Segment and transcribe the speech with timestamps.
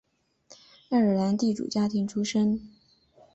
[0.89, 2.59] 爱尔兰地主家庭出身。